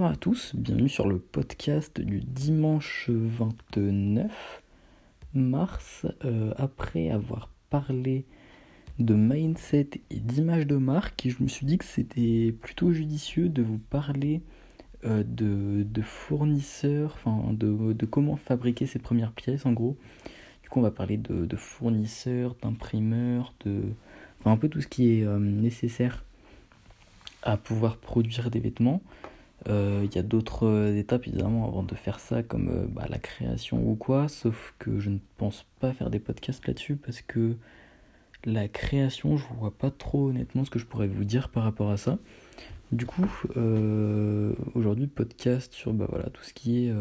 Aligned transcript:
Bonjour 0.00 0.14
à 0.14 0.16
tous, 0.16 0.56
bienvenue 0.56 0.88
sur 0.88 1.06
le 1.06 1.18
podcast 1.18 2.00
du 2.00 2.20
dimanche 2.20 3.10
29 3.10 4.62
mars. 5.34 6.06
Euh, 6.24 6.54
après 6.56 7.10
avoir 7.10 7.50
parlé 7.68 8.24
de 8.98 9.12
mindset 9.12 9.90
et 10.08 10.18
d'image 10.18 10.66
de 10.66 10.76
marque, 10.76 11.28
je 11.28 11.42
me 11.42 11.48
suis 11.48 11.66
dit 11.66 11.76
que 11.76 11.84
c'était 11.84 12.50
plutôt 12.62 12.94
judicieux 12.94 13.50
de 13.50 13.62
vous 13.62 13.76
parler 13.76 14.40
euh, 15.04 15.22
de, 15.22 16.00
fournisseurs, 16.00 17.18
enfin 17.22 17.52
de, 17.52 18.06
comment 18.06 18.36
fabriquer 18.36 18.86
ses 18.86 19.00
premières 19.00 19.32
pièces 19.32 19.66
en 19.66 19.72
gros. 19.72 19.98
Du 20.62 20.70
coup 20.70 20.78
on 20.78 20.82
va 20.82 20.90
parler 20.90 21.18
de, 21.18 21.56
fournisseurs, 21.56 22.56
d'imprimeurs, 22.62 23.52
de... 23.66 23.82
Enfin 24.40 24.52
un 24.52 24.56
peu 24.56 24.70
tout 24.70 24.80
ce 24.80 24.88
qui 24.88 25.18
est 25.18 25.26
euh, 25.26 25.38
nécessaire 25.38 26.24
à 27.42 27.58
pouvoir 27.58 27.98
produire 27.98 28.50
des 28.50 28.60
vêtements. 28.60 29.02
Euh, 29.68 30.02
il 30.04 30.14
y 30.14 30.18
a 30.18 30.22
d'autres 30.22 30.66
euh, 30.66 30.96
étapes 30.96 31.26
évidemment 31.26 31.66
avant 31.68 31.82
de 31.82 31.94
faire 31.94 32.18
ça, 32.18 32.42
comme 32.42 32.68
euh, 32.68 32.86
bah, 32.88 33.06
la 33.10 33.18
création 33.18 33.86
ou 33.86 33.94
quoi, 33.94 34.28
sauf 34.28 34.74
que 34.78 34.98
je 34.98 35.10
ne 35.10 35.18
pense 35.36 35.66
pas 35.80 35.92
faire 35.92 36.08
des 36.08 36.18
podcasts 36.18 36.66
là-dessus 36.66 36.96
parce 36.96 37.20
que 37.20 37.56
la 38.44 38.68
création, 38.68 39.36
je 39.36 39.44
vois 39.58 39.76
pas 39.76 39.90
trop 39.90 40.28
honnêtement 40.30 40.64
ce 40.64 40.70
que 40.70 40.78
je 40.78 40.86
pourrais 40.86 41.08
vous 41.08 41.24
dire 41.24 41.50
par 41.50 41.64
rapport 41.64 41.90
à 41.90 41.98
ça. 41.98 42.18
Du 42.90 43.06
coup, 43.06 43.28
aujourd'hui, 44.74 45.06
podcast 45.06 45.72
sur 45.74 45.92
bah, 45.92 46.06
voilà, 46.08 46.28
tout 46.30 46.42
ce 46.42 46.52
qui 46.54 46.86
est 46.86 46.94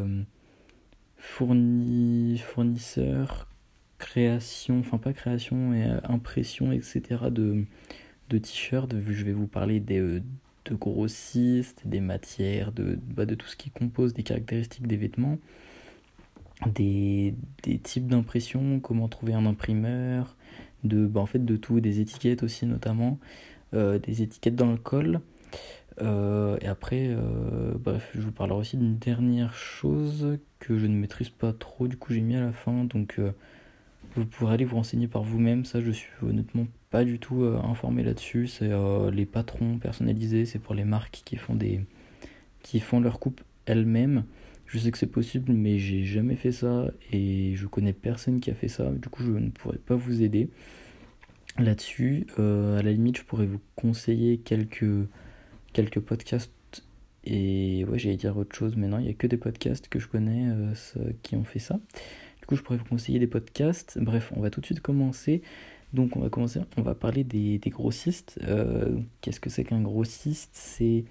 fourni, 1.18 2.38
fournisseur, 2.38 3.48
création, 3.98 4.80
enfin 4.80 4.98
pas 4.98 5.14
création, 5.14 5.74
et 5.74 5.84
impression, 6.04 6.74
etc. 6.74 7.02
de, 7.32 7.64
de 8.30 8.38
t-shirts. 8.38 8.94
Je 9.00 9.24
vais 9.24 9.32
vous 9.32 9.48
parler 9.48 9.80
des 9.80 10.22
de 10.66 10.76
grossistes, 10.76 11.84
des 11.86 12.00
matières, 12.00 12.72
de, 12.72 13.00
bah, 13.16 13.26
de 13.26 13.36
tout 13.36 13.48
ce 13.48 13.56
qui 13.56 13.70
compose 13.70 14.14
des 14.14 14.24
caractéristiques 14.24 14.88
des 14.88 14.98
vêtements, 14.98 15.38
des, 16.68 17.34
types 17.84 18.08
d'impression, 18.08 18.80
comment 18.80 19.08
trouver 19.08 19.34
un 19.34 19.46
imprimeur, 19.46 20.36
de, 20.84 21.06
bah, 21.06 21.22
en 21.22 21.26
fait 21.26 21.44
de 21.44 21.56
tout, 21.56 21.80
des 21.80 22.00
étiquettes 22.00 22.44
aussi 22.44 22.66
notamment, 22.66 23.20
euh, 23.74 24.00
des 24.00 24.22
étiquettes 24.22 24.56
dans 24.56 24.72
le 24.72 24.78
col. 24.78 25.22
Euh, 26.02 26.58
et 26.62 26.68
après, 26.68 27.08
euh, 27.10 27.74
bref, 27.78 28.12
je 28.16 28.22
vous 28.22 28.32
parlerai 28.32 28.60
aussi 28.60 28.78
d'une 28.78 28.98
dernière 28.98 29.54
chose 29.54 30.38
que 30.60 30.78
je 30.78 30.88
ne 30.88 30.96
maîtrise 30.96 31.30
pas 31.30 31.54
trop, 31.54 31.88
du 31.88 31.98
coup 31.98 32.14
j'ai 32.14 32.22
mis 32.22 32.36
à 32.36 32.42
la 32.42 32.52
fin, 32.54 32.86
donc 32.86 33.20
vous 34.16 34.26
pourrez 34.26 34.54
aller 34.54 34.66
vous 34.66 34.76
renseigner 34.76 35.08
par 35.08 35.24
vous-même, 35.24 35.66
ça 35.66 35.82
je 35.82 35.92
suis 35.92 36.10
honnêtement 36.22 36.68
pas 36.90 37.04
du 37.04 37.20
tout 37.20 37.44
euh, 37.44 37.60
informé 37.64 38.04
là-dessus. 38.04 38.48
C'est 38.48 38.72
euh, 38.72 39.12
les 39.12 39.26
patrons 39.26 39.78
personnalisés, 39.78 40.46
c'est 40.46 40.60
pour 40.60 40.76
les 40.76 40.86
marques 40.86 41.22
qui 41.26 41.36
font 41.36 41.56
des 41.56 41.82
qui 42.64 42.80
font 42.80 43.00
leur 43.00 43.20
coupe 43.20 43.42
elles-mêmes. 43.66 44.26
Je 44.68 44.78
sais 44.78 44.92
que 44.92 44.98
c'est 44.98 45.08
possible, 45.08 45.52
mais 45.52 45.80
j'ai 45.80 46.04
jamais 46.04 46.36
fait 46.36 46.52
ça 46.52 46.92
et 47.12 47.56
je 47.56 47.66
connais 47.68 47.94
personne 47.94 48.40
qui 48.40 48.52
a 48.52 48.54
fait 48.54 48.68
ça. 48.68 48.92
Du 48.92 49.10
coup, 49.10 49.24
je 49.24 49.32
ne 49.32 49.50
pourrais 49.50 49.78
pas 49.78 49.96
vous 49.96 50.22
aider 50.22 50.50
là-dessus. 51.58 52.28
Euh, 52.38 52.78
à 52.80 52.84
la 52.84 52.92
limite, 52.92 53.18
je 53.18 53.24
pourrais 53.24 53.48
vous 53.48 53.62
conseiller 53.76 54.38
quelques 54.38 55.08
quelques 55.74 56.00
podcasts 56.00 56.52
et 57.26 57.86
ouais, 57.86 58.00
j'allais 58.00 58.16
dire 58.16 58.38
autre 58.38 58.56
chose, 58.56 58.76
mais 58.76 58.88
non, 58.88 59.00
il 59.00 59.06
n'y 59.06 59.10
a 59.10 59.14
que 59.14 59.28
des 59.28 59.38
podcasts 59.38 59.88
que 59.88 60.00
je 60.00 60.08
connais 60.08 60.48
qui 61.24 61.36
ont 61.36 61.44
fait 61.44 61.60
ça. 61.60 61.80
Du 62.40 62.46
coup, 62.48 62.56
je 62.56 62.62
pourrais 62.62 62.78
vous 62.78 62.86
conseiller 62.86 63.20
des 63.20 63.28
podcasts. 63.28 64.00
Bref, 64.00 64.32
on 64.36 64.42
va 64.42 64.50
tout 64.50 64.62
de 64.62 64.66
suite 64.66 64.82
commencer. 64.82 65.42
Donc 65.94 66.16
on 66.16 66.20
va 66.20 66.30
commencer, 66.30 66.60
on 66.78 66.82
va 66.82 66.94
parler 66.94 67.24
des, 67.24 67.60
grossistes. 67.68 68.40
Euh, 68.44 69.00
qu'est-ce 69.22 69.40
que 69.40 69.50
c'est 69.50 69.64
qu'un 69.64 69.82
grossiste? 69.82 70.52
C'est 70.54 71.06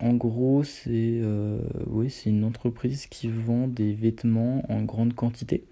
en 0.00 0.14
gros 0.14 0.64
c'est 0.64 1.20
euh, 1.22 1.60
c'est 2.08 2.30
une 2.30 2.44
entreprise 2.44 3.06
qui 3.06 3.28
vend 3.28 3.68
des 3.68 3.92
vêtements 3.92 4.64
en 4.70 4.82
grande 4.82 5.14
quantité. 5.14 5.64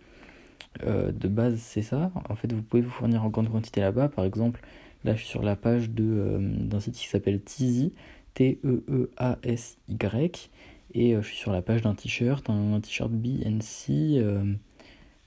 Euh, 0.85 1.11
de 1.13 1.29
base 1.29 1.59
c'est 1.59 1.83
ça. 1.83 2.13
En 2.29 2.35
fait 2.35 2.53
vous 2.53 2.63
pouvez 2.63 2.83
vous 2.83 2.91
fournir 2.91 3.25
en 3.25 3.31
grande 3.31 3.51
quantité 3.51 3.81
là-bas. 3.81 4.09
Par 4.09 4.25
exemple 4.27 4.61
là 5.05 5.15
je 5.15 5.21
suis 5.21 5.29
sur 5.29 5.43
la 5.43 5.57
page 5.57 5.91
d'un 5.91 6.81
site 6.81 6.95
qui 6.95 7.09
s'appelle 7.09 7.41
Teasy 7.41 7.95
T-E-E-A-S-Y 8.35 9.81
et 10.93 11.15
je 11.15 11.21
suis 11.21 11.37
sur 11.37 11.53
la 11.53 11.63
page 11.63 11.83
d'un 11.83 11.95
t-shirt, 11.95 12.49
un 12.51 12.81
t-shirt 12.81 13.11
BNC 13.11 14.23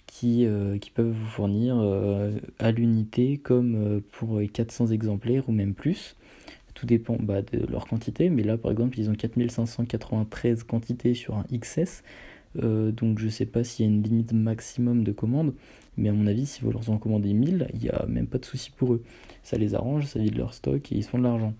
qui, 0.08 0.46
euh, 0.46 0.78
qui 0.78 0.92
peuvent 0.92 1.12
vous 1.12 1.26
fournir 1.26 1.78
euh, 1.80 2.38
à 2.60 2.72
l'unité 2.72 3.38
comme 3.38 3.76
euh, 3.76 4.00
pour 4.12 4.42
400 4.52 4.88
exemplaires 4.88 5.50
ou 5.50 5.52
même 5.52 5.74
plus. 5.74 6.16
Tout 6.74 6.86
dépend 6.86 7.18
bah, 7.20 7.42
de 7.42 7.66
leur 7.68 7.88
quantité, 7.88 8.30
mais 8.30 8.44
là 8.44 8.58
par 8.58 8.72
exemple 8.72 9.00
ils 9.00 9.10
ont 9.10 9.16
4593 9.16 10.64
quantités 10.64 11.14
sur 11.14 11.36
un 11.36 11.46
XS, 11.52 12.04
donc 12.56 13.20
je 13.20 13.30
sais 13.30 13.46
pas 13.46 13.64
s'il 13.64 13.86
y 13.86 13.90
a 13.90 13.92
une 13.92 14.02
limite 14.02 14.34
maximum 14.34 15.04
de 15.04 15.12
commandes, 15.12 15.54
mais 15.98 16.10
à 16.10 16.14
mon 16.14 16.26
avis 16.26 16.48
si 16.48 16.62
vous 16.62 16.72
leur 16.72 16.90
en 16.90 16.98
commandez 16.98 17.34
1000, 17.34 17.68
il 17.74 17.80
n'y 17.80 17.90
a 17.90 18.06
même 18.08 18.26
pas 18.26 18.40
de 18.40 18.46
souci 18.46 18.72
pour 18.72 18.94
eux. 18.94 19.04
Ça 19.44 19.58
les 19.58 19.76
arrange, 19.76 20.06
ça 20.06 20.20
vide 20.20 20.36
leur 20.36 20.56
stock 20.56 20.92
et 20.92 20.96
ils 20.96 21.04
font 21.04 21.20
de 21.20 21.24
l'argent. 21.24 21.54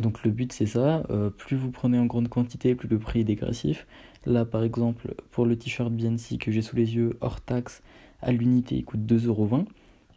Donc 0.00 0.24
le 0.24 0.30
but 0.30 0.50
c'est 0.50 0.66
ça, 0.66 1.02
plus 1.36 1.56
vous 1.56 1.70
prenez 1.70 1.98
en 1.98 2.06
grande 2.06 2.28
quantité, 2.28 2.74
plus 2.74 2.88
le 2.88 2.98
prix 2.98 3.20
est 3.20 3.24
dégressif. 3.24 3.86
Là, 4.26 4.44
par 4.44 4.64
exemple, 4.64 5.14
pour 5.30 5.46
le 5.46 5.56
t-shirt 5.56 5.92
BNC 5.92 6.38
que 6.40 6.50
j'ai 6.50 6.62
sous 6.62 6.74
les 6.76 6.96
yeux, 6.96 7.16
hors 7.20 7.40
taxe, 7.40 7.82
à 8.20 8.32
l'unité, 8.32 8.76
il 8.76 8.84
coûte 8.84 9.00
2,20€. 9.00 9.66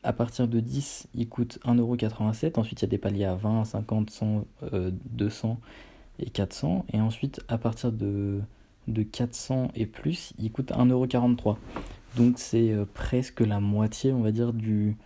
À 0.02 0.14
partir 0.14 0.48
de 0.48 0.60
10, 0.60 1.08
il 1.14 1.30
coûte 1.30 1.60
1,87€. 1.64 2.60
Ensuite, 2.60 2.82
il 2.82 2.86
y 2.86 2.88
a 2.88 2.90
des 2.90 2.98
paliers 2.98 3.26
à 3.26 3.36
20, 3.36 3.66
50, 3.66 4.10
100, 4.10 4.46
200 5.12 5.60
et 6.20 6.30
400. 6.30 6.86
Et 6.94 7.02
ensuite, 7.02 7.42
à 7.48 7.58
partir 7.58 7.92
de, 7.92 8.40
de 8.88 9.04
400 9.04 9.72
et 9.76 9.86
plus, 9.86 10.34
il 10.40 10.52
coûte 10.52 10.72
1,43€. 10.72 11.58
Donc, 12.18 12.40
c'est 12.40 12.72
euh, 12.72 12.86
presque 12.92 13.42
la 13.42 13.60
moitié, 13.60 14.12
on 14.12 14.22
va 14.22 14.32
dire, 14.32 14.54
du, 14.54 14.98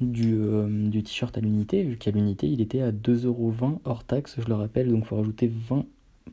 euh, 0.00 0.88
du 0.88 1.02
t-shirt 1.02 1.36
à 1.36 1.40
l'unité. 1.40 1.82
Vu 1.82 1.96
qu'à 1.96 2.10
l'unité, 2.10 2.48
il 2.48 2.62
était 2.62 2.80
à 2.80 2.92
2,20€ 2.92 3.80
hors 3.84 4.04
taxe, 4.04 4.36
je 4.38 4.48
le 4.48 4.54
rappelle. 4.54 4.88
Donc, 4.88 5.00
il 5.00 5.06
faut 5.06 5.16
rajouter 5.16 5.48
20 5.48 5.84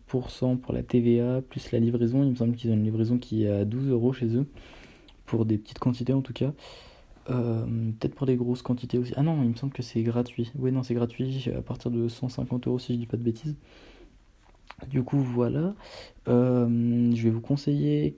pour 0.08 0.74
la 0.74 0.84
TVA, 0.84 1.42
plus 1.42 1.72
la 1.72 1.80
livraison. 1.80 2.24
Il 2.24 2.32
me 2.32 2.36
semble 2.36 2.56
qu'ils 2.56 2.72
ont 2.72 2.76
une 2.76 2.84
livraison 2.84 3.18
qui 3.18 3.46
est 3.46 3.50
à 3.50 3.66
12 3.66 3.90
euros 3.90 4.14
chez 4.14 4.28
eux, 4.36 4.46
pour 5.26 5.46
des 5.46 5.58
petites 5.58 5.80
quantités 5.80 6.14
en 6.14 6.22
tout 6.22 6.34
cas. 6.34 6.52
Euh, 7.30 7.66
peut-être 8.00 8.14
pour 8.16 8.28
des 8.28 8.36
grosses 8.36 8.62
quantités 8.62 8.98
aussi. 8.98 9.14
Ah 9.16 9.24
non, 9.24 9.42
il 9.44 9.50
me 9.50 9.56
semble 9.56 9.74
que 9.74 9.82
c'est 9.82 10.04
gratuit. 10.04 10.52
Oui, 10.58 10.72
non, 10.72 10.84
c'est 10.84 10.94
gratuit 10.94 11.50
à 11.56 11.62
partir 11.62 11.92
de 11.92 12.08
150 12.08 12.68
euros 12.68 12.80
si 12.80 12.94
je 12.94 13.00
dis 13.00 13.08
pas 13.08 13.18
de 13.18 13.24
bêtises. 13.24 13.56
Du 14.90 15.04
coup, 15.04 15.20
voilà. 15.20 15.74
Euh, 16.28 17.12
je 17.16 17.24
vais 17.24 17.30
vous 17.30 17.42
conseiller. 17.42 18.18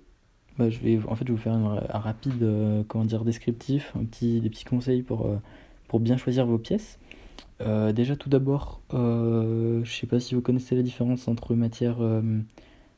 Bah, 0.58 0.70
je 0.70 0.80
vais, 0.80 1.00
en 1.08 1.16
fait, 1.16 1.26
je 1.26 1.32
vais 1.32 1.38
vous 1.38 1.42
faire 1.42 1.54
un, 1.54 2.00
rapide, 2.00 2.42
euh, 2.42 2.84
comment 2.88 3.06
dire, 3.06 3.24
descriptif, 3.24 3.94
un 3.96 4.04
petit, 4.06 4.42
des 4.42 4.50
petits 4.50 4.66
conseils 4.66 5.04
pour, 5.04 5.30
pour 5.88 6.00
bien 6.00 6.18
choisir 6.18 6.46
vos 6.46 6.58
pièces. 6.58 7.00
Euh, 7.62 7.92
déjà 7.92 8.16
tout 8.16 8.30
d'abord, 8.30 8.82
euh, 8.94 9.84
je 9.84 9.92
sais 9.92 10.08
pas 10.08 10.20
si 10.20 10.36
vous 10.36 10.42
connaissez 10.42 10.76
la 10.76 10.84
différence 10.84 11.28
entre 11.28 11.56
matière 11.56 12.02
euh, 12.02 12.22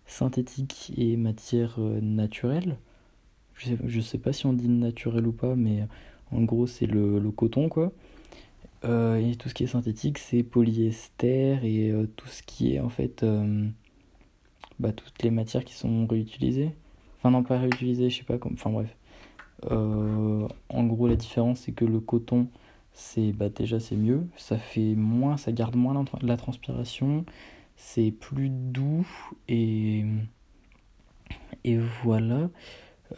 synthétique 0.05 0.91
et 0.97 1.15
matière 1.17 1.79
naturelle. 1.79 2.77
Je 3.55 3.99
sais, 3.99 4.17
pas 4.17 4.31
si 4.31 4.45
on 4.45 4.53
dit 4.53 4.69
naturel 4.69 5.27
ou 5.27 5.33
pas, 5.33 5.55
mais 5.55 5.85
en 6.31 6.43
gros 6.43 6.65
c'est 6.65 6.85
le, 6.85 7.19
coton 7.31 7.67
quoi. 7.67 7.91
et 8.85 9.35
tout 9.37 9.49
ce 9.49 9.53
qui 9.53 9.63
est 9.65 9.67
synthétique 9.67 10.17
c'est 10.17 10.43
polyester 10.43 11.59
et 11.63 11.93
tout 12.15 12.27
ce 12.29 12.41
qui 12.43 12.75
est 12.75 12.79
en 12.79 12.87
fait 12.87 13.25
bah, 14.79 14.93
toutes 14.93 15.23
les 15.23 15.31
matières 15.31 15.65
qui 15.65 15.73
sont 15.73 16.07
réutilisées. 16.07 16.71
Enfin 17.17 17.31
non 17.31 17.43
pas 17.43 17.59
réutilisées, 17.59 18.09
je 18.09 18.19
sais 18.19 18.23
pas 18.23 18.37
comme. 18.37 18.53
Enfin 18.53 18.69
bref. 18.69 18.95
en 19.69 20.83
gros 20.85 21.07
la 21.09 21.17
différence 21.17 21.59
c'est 21.61 21.73
que 21.73 21.85
le 21.85 21.99
coton 21.99 22.47
c'est 22.99 23.31
bah 23.31 23.49
déjà 23.49 23.79
c'est 23.79 23.95
mieux, 23.95 24.27
ça 24.35 24.57
fait 24.57 24.95
moins, 24.95 25.37
ça 25.37 25.51
garde 25.51 25.75
moins 25.75 26.05
la, 26.21 26.37
transpiration, 26.37 27.25
c'est 27.75 28.11
plus 28.11 28.49
doux 28.49 29.07
et 29.47 30.05
voilà. 32.03 32.49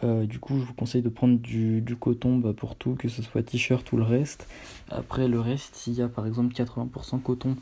Euh, 0.03 0.25
du 0.25 0.39
coup, 0.39 0.57
je 0.57 0.63
vous 0.63 0.73
conseille 0.73 1.01
de 1.01 1.09
prendre 1.09 1.37
du, 1.37 1.83
coton 1.99 2.37
bah, 2.37 2.53
pour 2.55 2.75
tout, 2.75 2.95
que 2.95 3.09
ce 3.09 3.21
soit 3.21 3.43
t-shirt 3.43 3.91
ou 3.91 3.97
le 3.97 4.03
reste. 4.03 4.47
Après, 4.89 5.27
le 5.27 5.39
reste, 5.39 5.75
s'il 5.75 5.93
y 5.93 6.01
a 6.01 6.07
par 6.07 6.25
exemple 6.25 6.53
80% 6.53 7.21
coton 7.21 7.55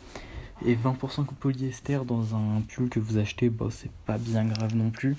et 0.65 0.75
20% 0.75 1.25
polyester 1.39 1.99
dans 2.05 2.35
un 2.35 2.61
pull 2.67 2.89
que 2.89 2.99
vous 2.99 3.17
achetez, 3.17 3.49
bah, 3.49 3.67
c'est 3.71 3.91
pas 4.05 4.17
bien 4.17 4.45
grave 4.45 4.75
non 4.75 4.89
plus. 4.89 5.15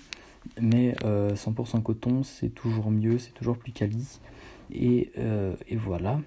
Mais 0.61 0.95
100% 1.03 1.05
euh, 1.05 1.81
coton, 1.81 2.23
c'est 2.23 2.51
toujours 2.51 2.91
mieux, 2.91 3.19
c'est 3.19 3.33
toujours 3.33 3.59
plus 3.59 3.73
quali. 3.73 4.07
Et, 4.73 5.11
euh, 5.19 5.57
et 5.69 5.77
voilà. 5.77 6.21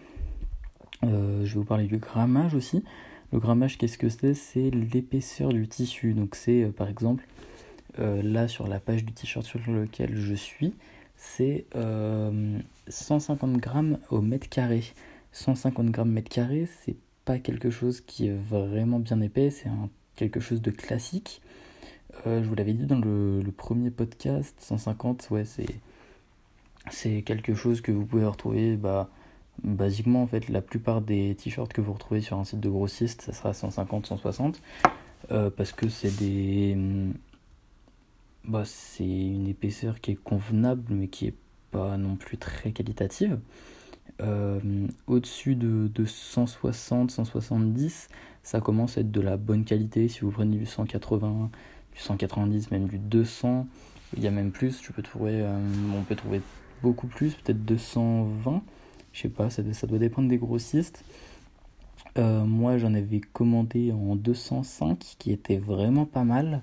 Euh, 1.04 1.46
je 1.46 1.54
vais 1.54 1.60
vous 1.60 1.66
parler 1.66 1.86
du 1.86 1.98
grammage 1.98 2.54
aussi. 2.54 2.84
Le 3.32 3.40
grammage, 3.40 3.78
qu'est-ce 3.78 3.98
que 3.98 4.10
c'est? 4.10 4.34
C'est 4.34 4.70
l'épaisseur 4.70 5.50
du 5.50 5.68
tissu. 5.68 6.14
Donc 6.14 6.36
c'est 6.36 6.64
euh, 6.64 6.72
par 6.72 6.90
exemple 6.90 7.26
euh, 8.00 8.22
là 8.22 8.48
sur 8.48 8.68
la 8.68 8.80
page 8.80 9.04
du 9.04 9.14
t-shirt 9.14 9.46
sur 9.46 9.60
lequel 9.68 10.16
je 10.16 10.34
suis, 10.34 10.74
c'est 11.16 11.66
150 12.88 13.58
grammes 13.58 14.00
au 14.10 14.22
mètre 14.22 14.50
carré. 14.50 14.84
150 15.32 15.88
grammes 15.88 16.12
mètre 16.12 16.30
carré, 16.30 16.68
c'est 16.84 16.96
pas 17.26 17.40
quelque 17.40 17.70
chose 17.70 18.02
qui 18.02 18.28
est 18.28 18.36
vraiment 18.36 19.00
bien 19.00 19.20
épais, 19.22 19.50
c'est 19.50 19.70
quelque 20.16 20.40
chose 20.40 20.62
de 20.62 20.70
classique. 20.72 21.42
je 22.26 22.44
vous 22.44 22.56
l'avais 22.56 22.74
dit 22.74 22.86
dans 22.86 23.00
le, 23.00 23.42
le, 23.42 23.52
premier 23.52 23.90
podcast, 23.90 24.56
150, 24.60 25.30
ouais, 25.32 25.46
c'est, 25.46 25.66
c'est 26.92 27.22
quelque 27.24 27.56
chose 27.56 27.82
que 27.82 27.92
vous 27.92 28.06
pouvez 28.06 28.26
retrouver, 28.26 28.76
bah, 28.76 29.10
basiquement 29.62 30.24
en 30.24 30.28
fait, 30.28 30.50
la 30.50 30.62
plupart 30.62 31.02
des 31.02 31.36
t-shirts 31.36 31.72
que 31.74 31.82
vous 31.82 31.94
retrouvez 31.94 32.22
sur 32.22 32.38
un 32.38 32.44
site 32.46 32.60
de 32.60 32.70
grossiste, 32.70 33.22
ça 33.22 33.34
sera 33.34 33.54
150, 33.54 34.06
160, 34.08 34.62
parce 35.30 35.72
que 35.72 35.90
c'est 35.90 36.16
des 36.18 36.78
bah, 38.46 38.64
c'est 38.66 39.06
une 39.06 39.48
épaisseur 39.48 40.02
qui 40.02 40.12
est 40.12 40.22
convenable, 40.22 40.84
mais 40.90 41.08
qui 41.08 41.28
est 41.28 41.36
pas 41.72 41.98
non 41.98 42.16
plus 42.16 42.38
très 42.38 42.72
qualitative. 42.72 43.40
Euh, 44.22 44.60
au-dessus 45.08 45.56
de, 45.56 45.90
de 45.94 46.06
160, 46.06 47.12
170, 47.12 48.10
ça 48.44 48.60
commence 48.60 48.98
à 48.98 49.02
être 49.02 49.12
de 49.12 49.22
la 49.22 49.38
bonne 49.38 49.64
qualité. 49.64 50.08
Si 50.10 50.22
vous 50.22 50.32
prenez 50.32 50.58
du 50.58 50.66
180, 50.66 51.50
du 51.94 52.00
190, 52.00 52.72
même 52.72 52.88
du 52.88 53.00
200, 53.00 53.68
il 54.18 54.24
y 54.24 54.28
a 54.28 54.32
même 54.32 54.52
plus. 54.52 54.82
Je 54.84 54.92
peux 54.92 55.02
trouver, 55.02 55.42
euh, 55.42 55.58
on 55.98 56.04
peut 56.04 56.16
trouver 56.16 56.42
beaucoup 56.82 57.08
plus, 57.08 57.36
peut-être 57.36 57.64
220. 57.64 58.62
Je 59.14 59.22
sais 59.22 59.30
pas, 59.30 59.50
ça, 59.50 59.62
ça, 59.74 59.88
doit 59.88 60.00
dépendre 60.00 60.28
des 60.28 60.38
grossistes. 60.38 61.04
Euh, 62.18 62.44
moi, 62.44 62.78
j'en 62.78 62.94
avais 62.94 63.22
commandé 63.22 63.92
en 63.92 64.16
205, 64.16 64.98
qui 65.20 65.32
était 65.32 65.58
vraiment 65.58 66.06
pas 66.06 66.24
mal. 66.24 66.62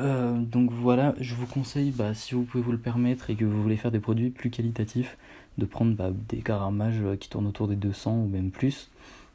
Euh, 0.00 0.38
donc 0.38 0.70
voilà, 0.70 1.14
je 1.20 1.34
vous 1.34 1.46
conseille, 1.46 1.90
bah, 1.90 2.14
si 2.14 2.34
vous 2.34 2.44
pouvez 2.44 2.62
vous 2.62 2.72
le 2.72 2.78
permettre 2.78 3.30
et 3.30 3.36
que 3.36 3.44
vous 3.44 3.62
voulez 3.62 3.76
faire 3.76 3.90
des 3.90 4.00
produits 4.00 4.30
plus 4.30 4.50
qualitatifs, 4.50 5.16
de 5.58 5.66
prendre 5.66 5.94
bah, 5.94 6.10
des 6.28 6.38
caramages 6.38 7.00
euh, 7.00 7.16
qui 7.16 7.28
tournent 7.28 7.46
autour 7.46 7.68
des 7.68 7.76
200 7.76 8.24
ou 8.24 8.28
même 8.28 8.50
plus. 8.50 8.90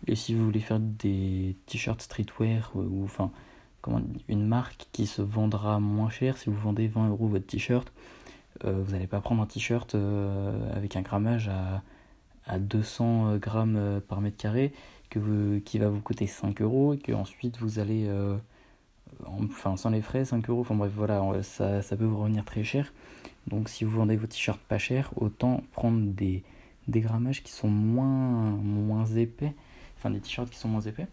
Et 0.08 0.16
si 0.16 0.34
vous 0.34 0.46
voulez 0.46 0.60
faire 0.60 0.80
des 0.80 1.56
t-shirts 1.66 2.02
streetwear 2.02 2.72
ou 2.76 3.04
enfin 3.04 3.31
une 4.28 4.46
marque 4.46 4.88
qui 4.92 5.08
se 5.08 5.22
vendra 5.22 5.80
moins 5.80 6.10
cher, 6.10 6.38
si 6.38 6.50
vous 6.50 6.58
vendez 6.58 6.88
20 6.88 7.10
euros 7.10 7.28
votre 7.28 7.46
t-shirt, 7.46 7.92
vous 8.64 8.92
n'allez 8.92 9.08
pas 9.08 9.20
prendre 9.22 9.42
un 9.42 9.46
t-shirt 9.46 9.96
avec 10.74 10.96
un 10.96 11.02
grammage 11.02 11.50
à, 11.50 11.81
à 12.50 12.60
200 12.60 13.38
grammes 13.38 14.01
par 14.07 14.22
mètre 14.22 14.38
carré 14.38 14.74
que 15.10 15.60
qui 15.60 15.80
va 15.80 15.90
vous 15.90 16.01
coûter 16.01 16.28
5 16.28 16.62
euros 16.62 16.94
et 16.94 16.98
que 16.98 17.13
ensuite 17.13 17.57
vous 17.60 17.80
allez 17.80 18.10
enfin 19.25 19.78
sans 19.78 19.90
les 19.90 20.01
frais, 20.01 20.25
5 20.25 20.50
euros, 20.50 20.62
enfin 20.62 20.75
bref, 20.75 20.92
voilà, 20.96 21.22
ça, 21.44 21.81
ça 21.81 21.96
peut 21.96 22.06
vous 22.06 22.19
revenir 22.19 22.46
très 22.46 22.63
cher. 22.63 22.94
Donc 23.48 23.69
si 23.69 23.84
vous 23.84 23.92
vendez 23.92 24.16
vos 24.16 24.28
t-shirts 24.28 24.60
pas 24.68 24.78
cher, 24.78 25.12
autant 25.16 25.63
prendre 25.74 26.00
des, 26.00 26.44
des 26.88 27.01
grammages 27.01 27.44
qui 27.44 27.51
sont 27.51 27.69
moins, 27.69 28.52
moins 28.52 29.06
épais, 29.06 29.54
enfin 29.98 30.12
des 30.12 30.19
t-shirts 30.19 30.50
qui 30.50 30.57
sont 30.57 30.69
moins 30.69 30.81
épais. 30.81 31.07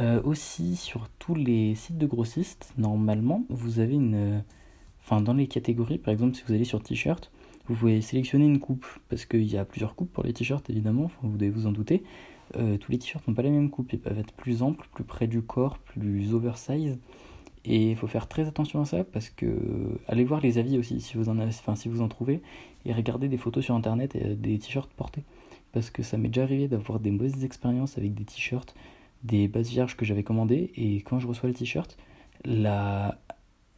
Euh, 0.00 0.20
aussi, 0.22 0.76
sur 0.76 1.08
tous 1.18 1.34
les 1.34 1.74
sites 1.74 1.98
de 1.98 2.06
grossistes, 2.06 2.72
normalement, 2.78 3.44
vous 3.50 3.78
avez 3.80 3.94
une. 3.94 4.42
Enfin, 5.02 5.20
dans 5.20 5.34
les 5.34 5.46
catégories, 5.46 5.98
par 5.98 6.12
exemple, 6.12 6.34
si 6.36 6.42
vous 6.46 6.52
allez 6.52 6.64
sur 6.64 6.82
t-shirt, 6.82 7.30
vous 7.70 7.76
pouvez 7.76 8.00
sélectionner 8.00 8.46
une 8.46 8.58
coupe, 8.58 8.84
parce 9.08 9.24
qu'il 9.26 9.44
y 9.44 9.56
a 9.56 9.64
plusieurs 9.64 9.94
coupes 9.94 10.12
pour 10.12 10.24
les 10.24 10.32
t-shirts, 10.32 10.68
évidemment, 10.68 11.08
vous 11.22 11.36
devez 11.36 11.50
vous 11.50 11.68
en 11.68 11.72
douter. 11.72 12.02
Euh, 12.56 12.76
tous 12.78 12.90
les 12.90 12.98
t-shirts 12.98 13.26
n'ont 13.28 13.34
pas 13.34 13.42
la 13.42 13.50
même 13.50 13.70
coupe, 13.70 13.92
ils 13.92 14.00
peuvent 14.00 14.18
être 14.18 14.32
plus 14.32 14.64
amples, 14.64 14.88
plus 14.92 15.04
près 15.04 15.28
du 15.28 15.40
corps, 15.40 15.78
plus 15.78 16.34
oversize. 16.34 16.98
Et 17.64 17.90
il 17.90 17.96
faut 17.96 18.08
faire 18.08 18.26
très 18.26 18.48
attention 18.48 18.80
à 18.80 18.84
ça 18.86 19.04
parce 19.04 19.30
que 19.30 19.46
allez 20.08 20.24
voir 20.24 20.40
les 20.40 20.58
avis 20.58 20.78
aussi 20.78 21.00
si 21.00 21.16
vous 21.16 21.28
en 21.28 21.38
avez, 21.38 21.52
si 21.52 21.88
vous 21.88 22.00
en 22.00 22.08
trouvez 22.08 22.40
et 22.86 22.92
regardez 22.94 23.28
des 23.28 23.36
photos 23.36 23.62
sur 23.62 23.74
internet 23.74 24.16
et 24.16 24.34
des 24.34 24.58
t-shirts 24.58 24.90
portés 24.94 25.22
parce 25.72 25.90
que 25.90 26.02
ça 26.02 26.16
m'est 26.16 26.28
déjà 26.28 26.42
arrivé 26.42 26.68
d'avoir 26.68 27.00
des 27.00 27.10
mauvaises 27.10 27.44
expériences 27.44 27.98
avec 27.98 28.14
des 28.14 28.24
t-shirts, 28.24 28.74
des 29.24 29.46
bases 29.46 29.68
vierges 29.68 29.94
que 29.94 30.06
j'avais 30.06 30.22
commandées 30.22 30.72
et 30.74 31.02
quand 31.02 31.18
je 31.18 31.26
reçois 31.26 31.50
le 31.50 31.54
t-shirt, 31.54 31.98
la 32.46 33.18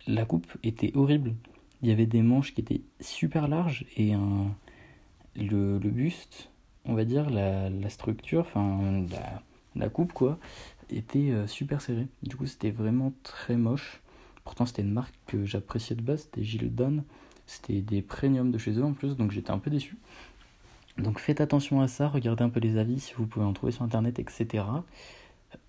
la 0.06 0.24
coupe 0.24 0.46
était 0.62 0.92
horrible. 0.96 1.34
Il 1.82 1.88
y 1.88 1.92
avait 1.92 2.06
des 2.06 2.22
manches 2.22 2.54
qui 2.54 2.60
étaient 2.60 2.82
super 3.00 3.48
larges 3.48 3.84
et 3.96 4.14
un 4.14 4.54
le, 5.36 5.78
buste 5.78 6.50
on 6.84 6.94
va 6.94 7.04
dire, 7.04 7.30
la, 7.30 7.88
structure, 7.90 8.40
enfin 8.40 9.04
la, 9.76 9.88
coupe 9.88 10.12
quoi, 10.12 10.38
était 10.90 11.30
euh, 11.30 11.46
super 11.46 11.80
serrée. 11.80 12.08
Du 12.22 12.36
coup, 12.36 12.46
c'était 12.46 12.70
vraiment 12.70 13.12
très 13.22 13.56
moche. 13.56 14.02
Pourtant, 14.44 14.66
c'était 14.66 14.82
une 14.82 14.92
marque 14.92 15.14
que 15.26 15.44
j'appréciais 15.44 15.94
de 15.96 16.02
base, 16.02 16.22
c'était 16.22 16.42
Gildan. 16.42 17.04
C'était 17.46 17.80
des 17.80 18.02
premiums 18.02 18.50
de 18.50 18.58
chez 18.58 18.72
eux 18.72 18.84
en 18.84 18.92
plus, 18.92 19.16
donc 19.16 19.30
j'étais 19.30 19.50
un 19.50 19.58
peu 19.58 19.70
déçu. 19.70 19.96
Donc 20.98 21.18
faites 21.18 21.40
attention 21.40 21.80
à 21.80 21.88
ça, 21.88 22.08
regardez 22.08 22.44
un 22.44 22.50
peu 22.50 22.60
les 22.60 22.76
avis 22.76 23.00
si 23.00 23.14
vous 23.14 23.26
pouvez 23.26 23.44
en 23.44 23.52
trouver 23.52 23.72
sur 23.72 23.82
internet, 23.82 24.18
etc. 24.18 24.64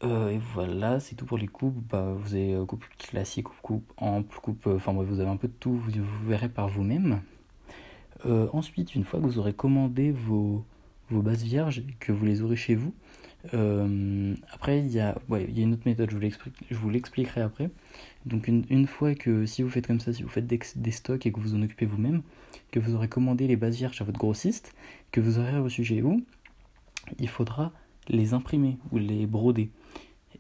Euh, 0.04 0.30
et 0.30 0.40
voilà, 0.54 1.00
c'est 1.00 1.16
tout 1.16 1.26
pour 1.26 1.38
les 1.38 1.48
coupes. 1.48 1.82
Bah, 1.90 2.14
vous 2.18 2.36
avez 2.36 2.54
euh, 2.56 2.66
coupe 2.66 2.86
classique, 2.98 3.46
coupe, 3.46 3.62
coupe 3.62 3.94
ample, 3.98 4.40
coupe. 4.42 4.68
Enfin 4.68 4.94
bref, 4.94 5.08
vous 5.08 5.20
avez 5.20 5.30
un 5.30 5.38
peu 5.38 5.48
de 5.48 5.54
tout, 5.54 5.76
vous, 5.76 5.92
verrez 6.26 6.50
par 6.50 6.68
vous-même. 6.68 7.22
ensuite, 8.26 8.96
une 8.96 9.04
fois 9.04 9.20
que 9.20 9.26
vous 9.26 9.40
aurez 9.40 9.54
commandé 9.54 10.12
vos, 10.12 10.66
bases 11.10 11.44
vierges 11.44 11.84
que 12.00 12.12
vous 12.12 12.26
les 12.26 12.42
aurez 12.42 12.56
chez 12.56 12.76
vous. 12.76 12.94
Euh, 13.54 14.36
après, 14.52 14.80
il 14.80 14.92
y, 14.92 15.00
a, 15.00 15.18
ouais, 15.28 15.46
y 15.52 15.60
a 15.60 15.64
une 15.64 15.74
autre 15.74 15.84
méthode, 15.86 16.10
je 16.12 16.76
vous 16.76 16.90
l'expliquerai 16.90 17.42
après. 17.42 17.70
Donc 18.26 18.48
une, 18.48 18.66
une, 18.70 18.88
fois 18.88 19.16
que 19.16 19.46
si 19.46 19.64
vous 19.64 19.70
faites 19.70 19.86
comme 19.86 20.00
ça, 20.00 20.14
si 20.14 20.24
vous 20.24 20.30
faites 20.30 20.48
des, 20.48 20.60
des 20.76 20.92
stocks 20.92 21.26
et 21.26 21.32
que 21.32 21.40
vous 21.40 21.54
en 21.56 21.62
occupez 21.62 21.86
vous-même, 21.86 22.22
que 22.72 22.80
vous 22.80 22.96
aurez 22.96 23.10
commandé 23.10 23.48
les 23.48 23.58
bases 23.58 23.76
vierges 23.76 24.02
à 24.02 24.06
votre 24.06 24.18
grossiste, 24.18 24.74
que 25.12 25.20
vous 25.20 25.40
aurez 25.40 25.58
reçu 25.60 25.84
chez 25.84 26.00
vous, 26.00 26.24
il 27.20 27.28
faudra 27.28 27.74
les 28.10 28.34
imprimer 28.34 28.78
ou 28.92 28.98
les 28.98 29.26
broder. 29.26 29.70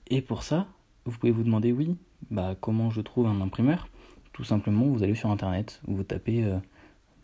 Et 0.07 0.21
pour 0.21 0.44
ça, 0.44 0.68
vous 1.06 1.18
pouvez 1.18 1.31
vous 1.31 1.44
demander, 1.44 1.71
oui, 1.71 1.95
bah 2.31 2.56
comment 2.60 2.89
je 2.89 3.01
trouve 3.01 3.27
un 3.27 3.42
imprimeur? 3.42 3.88
Tout 4.31 4.44
simplement, 4.44 4.86
vous 4.86 5.04
allez 5.04 5.15
sur 5.15 5.30
Internet, 5.30 5.81
vous 5.88 6.04
tapez... 6.04 6.44
Euh, 6.44 6.57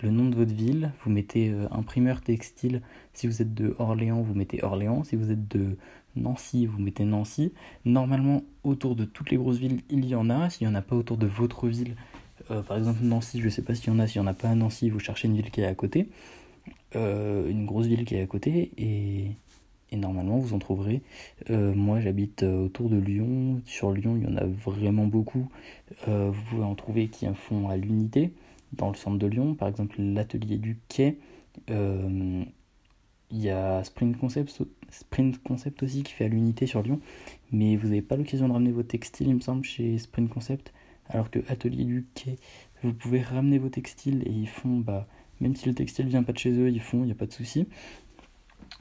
le 0.01 0.12
nom 0.12 0.30
de 0.30 0.36
votre 0.36 0.53
ville, 0.53 0.94
vous 1.03 1.12
mettez 1.12 1.50
euh, 1.50 1.68
imprimeur 1.71 2.21
textile. 2.21 2.81
Si 3.13 3.27
vous 3.27 3.41
êtes 3.41 3.53
de 3.53 3.75
Orléans, 3.80 4.21
vous 4.21 4.33
mettez 4.33 4.63
Orléans. 4.63 5.03
Si 5.03 5.15
vous 5.15 5.31
êtes 5.31 5.47
de 5.50 5.75
Nancy, 6.15 6.65
vous 6.65 6.80
mettez 6.80 7.03
Nancy. 7.03 7.51
Normalement, 7.86 8.44
autour 8.63 8.95
de 8.95 9.06
toutes 9.06 9.30
les 9.30 9.38
grosses 9.38 9.57
villes, 9.57 9.81
il 9.89 10.06
y 10.06 10.15
en 10.15 10.30
a. 10.30 10.50
S'il 10.50 10.68
n'y 10.68 10.74
en 10.74 10.75
a 10.77 10.81
pas 10.81 10.95
autour 10.95 11.18
de 11.18 11.27
votre 11.27 11.68
ville, 11.68 11.95
euh, 12.50 12.62
par 12.62 12.77
exemple 12.77 13.00
Nancy, 13.03 13.39
je 13.39 13.45
ne 13.45 13.50
sais 13.50 13.62
pas 13.62 13.75
s'il 13.75 13.91
y 13.91 13.95
en 13.95 14.00
a. 14.00 14.07
S'il 14.07 14.21
n'y 14.21 14.27
en 14.27 14.31
a 14.31 14.33
pas 14.33 14.50
à 14.50 14.56
Nancy, 14.56 14.89
vous 14.89 15.00
cherchez 15.00 15.27
une 15.27 15.36
ville 15.36 15.51
qui 15.51 15.62
est 15.62 15.65
à 15.65 15.75
côté. 15.75 16.07
Une 16.95 17.65
grosse 17.65 17.86
ville 17.88 18.06
qui 18.06 18.15
est 18.15 18.21
à 18.21 18.27
côté. 18.27 18.71
Et, 18.77 19.31
et 19.91 19.97
normalement, 19.97 20.38
vous 20.38 20.53
en 20.53 20.59
trouverez. 20.59 21.01
moi, 21.50 22.00
j'habite 22.00 22.44
autour 22.44 22.89
de 22.89 22.97
Lyon. 22.97 23.62
Sur 23.65 23.91
Lyon, 23.91 24.18
il 24.18 24.24
y 24.24 24.31
en 24.31 24.38
a 24.38 24.45
vraiment 24.45 25.07
beaucoup. 25.07 25.50
vous 26.07 26.41
pouvez 26.50 26.63
en 26.63 26.75
trouver 26.75 27.08
qui 27.08 27.27
en 27.27 27.34
font 27.34 27.69
à 27.69 27.77
l'unité 27.77 28.31
dans 28.74 28.89
le 28.89 28.96
centre 28.96 29.17
de 29.17 29.27
Lyon, 29.27 29.55
par 29.55 29.67
exemple 29.67 29.96
l'atelier 30.00 30.58
du 30.58 30.77
quai. 30.88 31.17
Euh, 31.69 32.43
il 33.31 33.39
y 33.39 33.50
a 33.50 33.84
Sprint 33.84 34.17
Concept, 34.17 34.63
Concept 35.43 35.84
aussi 35.84 36.03
qui 36.03 36.13
fait 36.13 36.25
à 36.25 36.27
l'unité 36.27 36.65
sur 36.65 36.81
Lyon, 36.81 37.00
mais 37.51 37.75
vous 37.75 37.88
n'avez 37.88 38.01
pas 38.01 38.15
l'occasion 38.15 38.48
de 38.48 38.53
ramener 38.53 38.72
vos 38.72 38.84
textiles, 38.84 39.27
il 39.27 39.36
me 39.36 39.39
semble, 39.39 39.63
chez 39.63 39.98
Sprint 40.00 40.29
Concept, 40.29 40.74
alors 41.10 41.29
que 41.29 41.39
Atelier 41.48 41.86
du 41.86 42.08
Quai, 42.15 42.38
vous 42.81 42.93
pouvez 42.93 43.22
ramener 43.22 43.60
vos 43.60 43.69
textiles 43.69 44.24
et 44.25 44.31
ils 44.31 44.48
font, 44.48 44.77
bah, 44.77 45.08
même 45.41 45.55
si 45.55 45.67
le 45.67 45.75
textile 45.75 46.08
vient 46.08 46.24
pas 46.24 46.34
de 46.34 46.39
chez 46.39 46.51
eux, 46.51 46.69
ils 46.69 46.81
font, 46.81 47.00
il 47.00 47.05
n'y 47.05 47.12
a 47.12 47.15
pas 47.15 47.27
de 47.27 47.34
souci. 47.34 47.67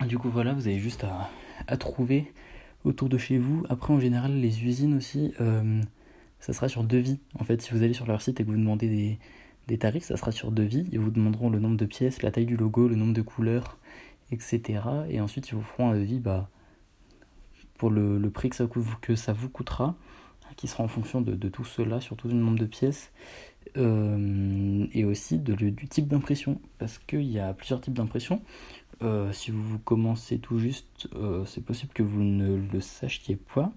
Du 0.06 0.16
coup, 0.16 0.28
voilà, 0.28 0.52
vous 0.52 0.68
avez 0.68 0.78
juste 0.78 1.04
à, 1.66 1.76
trouver 1.76 2.32
autour 2.84 3.08
de 3.08 3.18
chez 3.18 3.36
vous. 3.36 3.64
Après, 3.68 3.92
en 3.92 3.98
général, 3.98 4.32
les 4.40 4.64
usines 4.64 4.96
aussi, 4.96 5.32
euh, 5.40 5.82
ça 6.40 6.52
sera 6.52 6.68
sur 6.68 6.84
devis. 6.84 7.18
En 7.38 7.44
fait, 7.44 7.60
si 7.60 7.72
vous 7.72 7.82
allez 7.82 7.94
sur 7.94 8.06
leur 8.06 8.22
site 8.22 8.40
et 8.40 8.44
que 8.44 8.50
vous 8.50 8.56
demandez 8.56 9.18
des, 9.66 9.78
tarifs, 9.78 10.04
ça 10.04 10.16
sera 10.16 10.30
sur 10.30 10.52
devis. 10.52 10.86
Ils 10.92 11.00
vous 11.00 11.10
demanderont 11.10 11.50
le 11.50 11.58
nombre 11.58 11.76
de 11.76 11.84
pièces, 11.84 12.22
la 12.22 12.30
taille 12.30 12.46
du 12.46 12.56
logo, 12.56 12.88
le 12.88 12.94
nombre 12.94 13.12
de 13.12 13.22
couleurs, 13.22 13.76
etc. 14.30 14.80
Et 15.10 15.20
ensuite, 15.20 15.48
ils 15.48 15.56
vous 15.56 15.62
feront 15.62 15.90
un 15.90 15.94
devis 15.94 16.20
bah, 16.20 16.48
pour 17.76 17.90
le, 17.90 18.30
prix 18.30 18.50
que 18.50 18.56
ça, 19.16 19.32
vous 19.32 19.48
coûtera, 19.48 19.96
qui 20.56 20.68
sera 20.68 20.84
en 20.84 20.88
fonction 20.88 21.20
de, 21.20 21.48
tout 21.48 21.64
cela, 21.64 22.00
surtout 22.00 22.28
du 22.28 22.34
nombre 22.34 22.58
de 22.58 22.66
pièces, 22.66 23.10
euh, 23.76 24.86
et 24.92 25.04
aussi 25.04 25.38
du 25.38 25.88
type 25.88 26.06
d'impression, 26.08 26.60
parce 26.78 26.98
qu'il 26.98 27.30
y 27.30 27.40
a 27.40 27.52
plusieurs 27.52 27.80
types 27.80 27.94
d'impression. 27.94 28.40
Euh, 29.02 29.32
si 29.32 29.50
vous 29.50 29.78
commencez 29.78 30.38
tout 30.38 30.58
juste, 30.58 31.08
euh, 31.14 31.44
c'est 31.46 31.64
possible 31.64 31.92
que 31.92 32.02
vous 32.02 32.22
ne 32.22 32.56
le 32.56 32.80
sachiez 32.80 33.36
pas, 33.54 33.70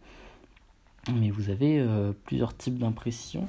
mais 1.14 1.30
vous 1.30 1.50
avez 1.50 1.86
plusieurs 2.26 2.56
types 2.56 2.78
d'impression. 2.78 3.48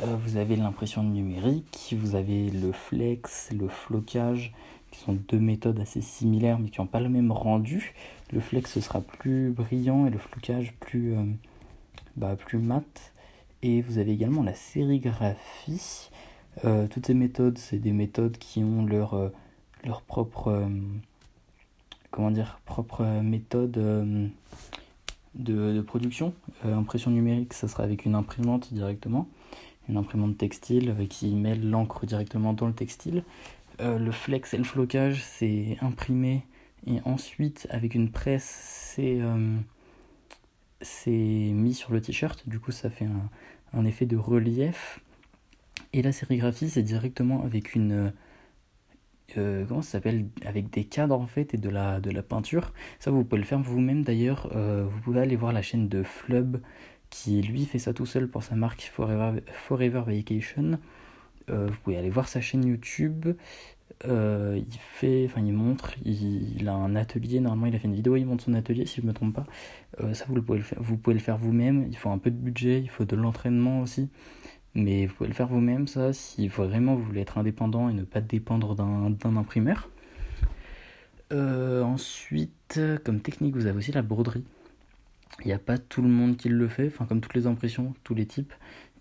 Euh, 0.00 0.16
vous 0.16 0.36
avez 0.36 0.56
l'impression 0.56 1.04
numérique, 1.04 1.94
vous 1.96 2.16
avez 2.16 2.50
le 2.50 2.72
flex, 2.72 3.50
le 3.52 3.68
flocage, 3.68 4.52
qui 4.90 4.98
sont 4.98 5.12
deux 5.12 5.38
méthodes 5.38 5.78
assez 5.78 6.00
similaires 6.00 6.58
mais 6.58 6.68
qui 6.68 6.80
n'ont 6.80 6.86
pas 6.86 7.00
le 7.00 7.08
même 7.08 7.30
rendu. 7.30 7.94
Le 8.32 8.40
flex 8.40 8.80
sera 8.80 9.00
plus 9.00 9.50
brillant 9.50 10.06
et 10.06 10.10
le 10.10 10.18
flocage 10.18 10.74
plus, 10.80 11.16
euh, 11.16 11.22
bah, 12.16 12.34
plus 12.36 12.58
mat. 12.58 13.12
Et 13.62 13.82
vous 13.82 13.98
avez 13.98 14.12
également 14.12 14.42
la 14.42 14.54
sérigraphie. 14.54 16.10
Euh, 16.64 16.88
toutes 16.88 17.06
ces 17.06 17.14
méthodes, 17.14 17.58
c'est 17.58 17.78
des 17.78 17.92
méthodes 17.92 18.36
qui 18.38 18.64
ont 18.64 18.84
leur, 18.84 19.14
leur 19.84 20.02
propre, 20.02 20.68
comment 22.10 22.30
dire, 22.30 22.60
propre 22.64 23.04
méthode 23.22 23.72
de, 25.34 25.80
production. 25.82 26.34
impression 26.64 27.10
numérique, 27.10 27.52
ça 27.52 27.68
sera 27.68 27.82
avec 27.84 28.04
une 28.04 28.14
imprimante 28.14 28.72
directement, 28.72 29.28
une 29.88 29.96
imprimante 29.96 30.38
textile 30.38 30.94
qui 31.08 31.34
met 31.34 31.54
l'encre 31.56 32.06
directement 32.06 32.52
dans 32.52 32.66
le 32.66 32.72
textile. 32.72 33.24
le 33.80 34.10
flex 34.10 34.54
et 34.54 34.58
le 34.58 34.64
flocage, 34.64 35.22
c'est 35.22 35.76
imprimé 35.80 36.44
et 36.86 37.00
ensuite 37.04 37.66
avec 37.70 37.94
une 37.94 38.10
presse, 38.10 38.44
c'est 38.94 39.20
c'est 40.84 41.10
mis 41.10 41.74
sur 41.74 41.92
le 41.92 42.00
t-shirt. 42.00 42.48
Du 42.48 42.60
coup, 42.60 42.70
ça 42.70 42.90
fait 42.90 43.08
un 43.72 43.84
effet 43.84 44.06
de 44.06 44.16
relief. 44.16 45.00
Et 45.92 46.02
la 46.02 46.12
sérigraphie, 46.12 46.70
c'est 46.70 46.82
directement 46.82 47.42
avec 47.44 47.74
une. 47.74 48.12
Euh, 49.36 49.64
comment 49.66 49.82
ça 49.82 49.92
s'appelle 49.92 50.26
Avec 50.44 50.70
des 50.70 50.84
cadres 50.84 51.18
en 51.18 51.26
fait 51.26 51.54
et 51.54 51.56
de 51.56 51.68
la, 51.68 52.00
de 52.00 52.10
la 52.10 52.22
peinture. 52.22 52.72
Ça, 52.98 53.10
vous 53.10 53.24
pouvez 53.24 53.40
le 53.40 53.46
faire 53.46 53.60
vous-même 53.60 54.02
d'ailleurs. 54.02 54.50
Euh, 54.54 54.84
vous 54.88 55.00
pouvez 55.00 55.20
aller 55.20 55.36
voir 55.36 55.52
la 55.52 55.62
chaîne 55.62 55.88
de 55.88 56.02
Flub 56.02 56.58
qui 57.10 57.42
lui 57.42 57.64
fait 57.64 57.78
ça 57.78 57.92
tout 57.92 58.06
seul 58.06 58.28
pour 58.28 58.42
sa 58.42 58.54
marque 58.56 58.82
Forever, 58.82 59.40
Forever 59.52 60.02
Vacation. 60.06 60.78
Euh, 61.50 61.66
vous 61.66 61.76
pouvez 61.82 61.96
aller 61.96 62.10
voir 62.10 62.28
sa 62.28 62.40
chaîne 62.40 62.64
YouTube. 62.64 63.26
il 64.04 64.78
fait, 64.78 65.26
enfin 65.26 65.40
il 65.44 65.52
montre, 65.52 65.94
il, 66.04 66.68
a 66.68 66.74
un 66.74 66.96
atelier, 66.96 67.40
normalement 67.40 67.66
il 67.66 67.76
a 67.76 67.78
fait 67.78 67.88
une 67.88 67.94
vidéo, 67.94 68.16
il 68.16 68.26
montre 68.26 68.44
son 68.44 68.54
atelier 68.54 68.86
si 68.86 69.00
je 69.00 69.06
me 69.06 69.12
trompe 69.12 69.34
pas. 69.34 69.46
ça 70.14 70.24
vous, 70.28 70.42
pouvez 70.42 70.58
le 70.58 70.64
faire, 70.64 70.82
vous 70.82 70.96
pouvez 70.96 71.14
le 71.14 71.20
faire 71.20 71.38
vous-même, 71.38 71.86
il 71.88 71.96
faut 71.96 72.10
un 72.10 72.18
peu 72.18 72.30
de 72.30 72.36
budget, 72.36 72.80
il 72.80 72.88
faut 72.88 73.04
de 73.04 73.16
l'entraînement 73.16 73.80
aussi. 73.80 74.08
Mais 74.74 75.06
vous 75.06 75.14
pouvez 75.14 75.28
le 75.28 75.34
faire 75.34 75.46
vous-même, 75.46 75.86
ça, 75.86 76.12
si 76.12 76.48
vraiment 76.48 76.94
vous 76.94 77.02
voulez 77.02 77.20
être 77.20 77.38
indépendant 77.38 77.88
et 77.88 77.92
ne 77.92 78.02
pas 78.02 78.20
dépendre 78.20 78.74
d'un 78.74 79.36
imprimeur. 79.36 79.88
Euh, 81.32 81.82
ensuite, 81.82 82.80
comme 83.04 83.20
technique, 83.20 83.54
vous 83.54 83.66
avez 83.66 83.78
aussi 83.78 83.92
la 83.92 84.02
broderie. 84.02 84.44
Il 85.42 85.46
n'y 85.46 85.52
a 85.52 85.58
pas 85.58 85.78
tout 85.78 86.02
le 86.02 86.08
monde 86.08 86.36
qui 86.36 86.48
le 86.48 86.68
fait, 86.68 86.86
enfin 86.86 87.06
comme 87.06 87.20
toutes 87.20 87.34
les 87.34 87.46
impressions, 87.46 87.94
tous 88.04 88.14
les 88.14 88.26
types. 88.26 88.52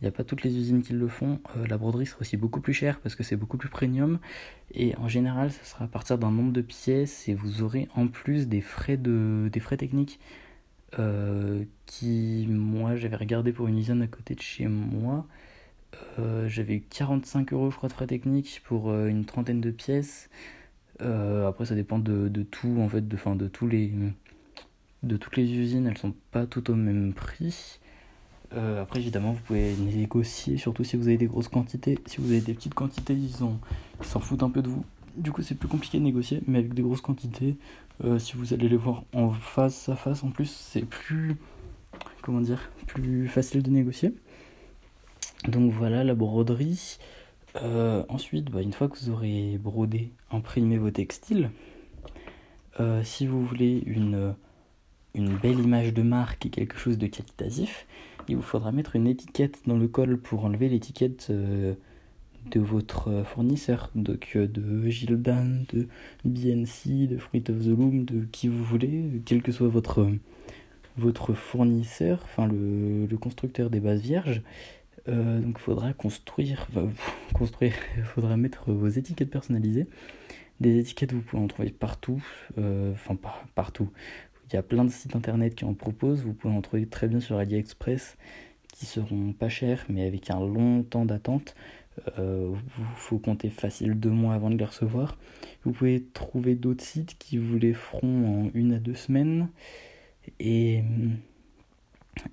Il 0.02 0.04
n'y 0.04 0.10
a 0.10 0.12
pas 0.12 0.24
toutes 0.24 0.44
les 0.44 0.58
usines 0.58 0.82
qui 0.82 0.94
le 0.94 1.08
font. 1.08 1.40
Euh, 1.56 1.66
la 1.68 1.78
broderie 1.78 2.06
sera 2.06 2.22
aussi 2.22 2.38
beaucoup 2.38 2.60
plus 2.60 2.74
chère 2.74 3.00
parce 3.00 3.16
que 3.16 3.24
c'est 3.24 3.36
beaucoup 3.36 3.58
plus 3.58 3.70
premium. 3.70 4.20
Et 4.74 4.96
en 4.98 5.08
général, 5.08 5.52
ça 5.52 5.64
sera 5.64 5.86
à 5.86 5.88
partir 5.88 6.18
d'un 6.18 6.32
nombre 6.32 6.52
de 6.52 6.62
pièces 6.62 7.30
et 7.30 7.34
vous 7.34 7.62
aurez 7.62 7.88
en 7.96 8.08
plus 8.08 8.48
des 8.48 8.62
frais, 8.62 8.98
de, 8.98 9.50
des 9.52 9.60
frais 9.60 9.78
techniques 9.78 10.20
euh, 11.00 11.64
qui, 11.86 12.48
moi, 12.50 12.96
j'avais 12.96 13.16
regardé 13.16 13.54
pour 13.54 13.68
une 13.68 13.78
usine 13.78 14.02
à 14.02 14.08
côté 14.08 14.36
de 14.36 14.42
chez 14.42 14.68
moi. 14.68 15.26
Euh, 16.20 16.48
j'avais 16.48 16.76
eu 16.76 16.82
45 16.82 17.54
euros, 17.54 17.72
je 17.72 17.78
crois, 17.78 17.90
de 17.90 17.94
frais 17.94 18.08
techniques 18.08 18.62
pour 18.66 18.90
euh, 18.90 19.08
une 19.08 19.26
trentaine 19.26 19.62
de 19.62 19.72
pièces. 19.72 20.30
Euh, 21.02 21.48
après, 21.48 21.66
ça 21.66 21.76
dépend 21.76 22.00
de, 22.00 22.28
de, 22.28 22.44
tout, 22.44 22.78
en 22.80 22.90
fait, 22.90 23.08
de, 23.08 23.18
fin, 23.18 23.36
de, 23.36 23.48
tous 23.48 23.68
les, 23.68 23.92
de 25.02 25.18
toutes 25.18 25.38
les 25.38 25.52
usines, 25.52 25.88
elles 25.88 25.98
sont 25.98 26.14
pas 26.32 26.46
toutes 26.46 26.70
au 26.70 26.76
même 26.76 27.14
prix. 27.14 27.80
après, 28.52 29.00
évidemment, 29.00 29.34
vous 29.34 29.42
pouvez 29.42 29.74
négocier, 29.76 30.58
surtout 30.58 30.84
si 30.84 30.96
vous 30.96 31.08
avez 31.08 31.18
des 31.18 31.26
grosses 31.26 31.48
quantités. 31.48 31.98
Si 32.06 32.22
vous 32.22 32.32
avez 32.32 32.42
des 32.42 32.54
petites 32.54 32.76
quantités, 32.76 33.14
ils 33.16 33.34
s'en 33.34 34.20
foutent 34.20 34.44
un 34.44 34.50
peu 34.50 34.62
de 34.62 34.70
vous. 34.70 34.86
Du 35.18 35.32
coup, 35.32 35.42
c'est 35.42 35.56
plus 35.56 35.68
compliqué 35.68 35.98
de 35.98 36.04
négocier, 36.04 36.42
mais 36.48 36.60
avec 36.60 36.74
des 36.74 36.82
grosses 36.84 37.02
quantités, 37.02 37.58
si 38.20 38.36
vous 38.36 38.54
allez 38.54 38.70
les 38.70 38.78
voir 38.78 39.04
en 39.14 39.32
face 39.32 39.90
à 39.90 39.96
face, 39.96 40.24
en 40.24 40.30
plus, 40.30 40.50
c'est 40.50 40.86
plus, 40.86 41.36
comment 42.22 42.42
dire, 42.42 42.70
plus 42.86 43.28
facile 43.28 43.64
de 43.64 43.72
négocier. 43.72 44.14
Donc 45.48 45.72
voilà 45.72 46.04
la 46.04 46.16
broderie. 46.16 46.98
Euh, 47.62 48.04
ensuite, 48.10 48.50
bah, 48.50 48.62
une 48.62 48.74
fois 48.74 48.88
que 48.88 48.98
vous 48.98 49.10
aurez 49.10 49.58
brodé, 49.58 50.12
imprimé 50.32 50.78
vos 50.78 50.92
textiles, 50.92 51.52
euh, 52.80 53.04
si 53.04 53.28
vous 53.28 53.46
voulez 53.46 53.84
une, 53.86 54.36
belle 55.16 55.60
image 55.60 55.94
de 55.94 56.02
marque 56.02 56.46
et 56.46 56.50
quelque 56.50 56.78
chose 56.78 56.98
de 56.98 57.08
qualitatif, 57.08 57.86
il 58.28 58.38
vous 58.38 58.42
faudra 58.42 58.72
mettre 58.72 58.96
une 58.96 59.06
étiquette 59.06 59.62
dans 59.68 59.78
le 59.78 59.88
col 59.88 60.18
pour 60.18 60.46
enlever 60.46 60.70
l'étiquette 60.70 61.28
euh, 61.30 61.76
de 62.50 62.60
votre 62.60 63.24
fournisseur, 63.24 63.92
donc 63.96 64.36
de 64.36 64.90
Gildan, 64.90 65.66
de 65.72 65.88
BNC, 66.26 67.08
de 67.08 67.18
Fruit 67.18 67.44
of 67.50 67.60
the 67.60 67.68
Loom, 67.68 68.06
de 68.06 68.26
qui 68.32 68.48
vous 68.48 68.64
voulez, 68.64 69.22
quel 69.26 69.44
que 69.44 69.52
soit 69.52 69.68
votre, 69.68 70.10
fournisseur, 71.34 72.20
enfin 72.24 72.48
le 72.48 73.18
constructeur 73.18 73.70
des 73.70 73.80
bases 73.80 74.02
vierges. 74.02 74.42
Euh, 75.10 75.40
donc 75.40 75.58
il 75.60 75.62
faudra 75.62 75.94
construire, 75.94 76.68
construire, 77.34 77.74
il 77.98 78.04
faudra 78.16 78.38
mettre 78.38 78.72
vos 78.72 78.88
étiquettes 78.88 79.30
personnalisées. 79.30 79.88
Des 80.60 80.80
étiquettes, 80.80 81.14
vous 81.14 81.22
pouvez 81.22 81.42
en 81.42 81.48
trouver 81.48 81.72
partout, 81.72 82.24
euh, 82.58 82.94
enfin 82.94 83.18
partout. 83.56 83.90
Il 84.48 84.56
y 84.56 84.58
a 84.58 84.64
plein 84.64 84.86
de 84.86 84.92
sites 84.92 85.16
internet 85.16 85.56
qui 85.56 85.66
en 85.66 85.74
proposent, 85.74 86.24
vous 86.24 86.34
pouvez 86.34 86.54
en 86.54 86.62
trouver 86.62 86.86
très 86.86 87.08
bien 87.08 87.20
sur 87.20 87.38
AliExpress, 87.38 88.18
qui 88.72 88.86
seront 88.86 89.34
pas 89.34 89.50
chers, 89.50 89.86
mais 89.90 90.06
avec 90.06 90.30
un 90.30 90.40
long 90.40 90.84
temps 90.84 91.06
d'attente. 91.06 91.56
Il 91.98 92.14
euh, 92.20 92.54
faut 92.96 93.20
compter 93.20 93.50
facile 93.50 94.00
deux 94.00 94.10
mois 94.10 94.34
avant 94.34 94.50
de 94.50 94.58
les 94.58 94.66
recevoir. 94.66 95.18
Vous 95.64 95.72
pouvez 95.72 96.04
trouver 96.14 96.56
d'autres 96.56 96.84
sites 96.84 97.18
qui 97.18 97.38
vous 97.38 97.58
les 97.58 97.74
feront 97.74 98.46
en 98.46 98.52
une 98.54 98.74
à 98.74 98.80
deux 98.80 98.96
semaines. 98.96 99.50
Et 100.40 100.84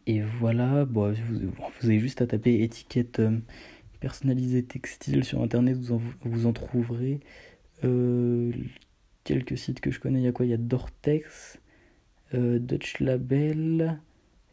et 0.06 0.20
voilà, 0.20 0.84
bon, 0.84 1.12
vous, 1.12 1.86
avez 1.86 1.98
juste 1.98 2.20
à 2.22 2.26
taper 2.26 2.62
étiquette 2.62 3.20
euh, 3.20 3.38
personnalisée 4.00 4.62
textile 4.62 5.24
sur 5.24 5.42
internet, 5.42 5.76
vous 5.76 5.92
en, 5.92 6.00
vous 6.22 6.46
en 6.46 6.52
trouverez. 6.52 7.20
Euh, 7.84 8.52
quelques 9.24 9.56
sites 9.56 9.80
que 9.80 9.90
je 9.90 10.00
connais, 10.00 10.20
il 10.20 10.24
y 10.24 10.28
a 10.28 10.32
quoi? 10.32 10.46
Il 10.46 10.50
y 10.50 10.54
a 10.54 10.58
Dortex, 10.58 11.58
euh, 12.34 12.58
Dutch 12.58 13.00
Label 13.00 14.00